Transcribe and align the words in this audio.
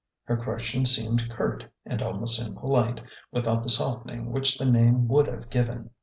Her 0.23 0.35
question 0.35 0.87
seemed 0.87 1.29
curt 1.29 1.63
and 1.85 2.01
almost 2.01 2.41
impolite 2.41 3.01
without 3.31 3.61
the 3.61 3.69
softening 3.69 4.31
which 4.31 4.57
the 4.57 4.65
name 4.65 5.07
would 5.09 5.27
have 5.27 5.51
given. 5.51 5.91